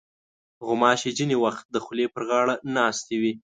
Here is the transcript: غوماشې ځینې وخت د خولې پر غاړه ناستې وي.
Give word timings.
غوماشې 0.65 1.11
ځینې 1.17 1.35
وخت 1.43 1.63
د 1.69 1.75
خولې 1.83 2.05
پر 2.13 2.23
غاړه 2.29 2.55
ناستې 2.75 3.15
وي. 3.21 3.33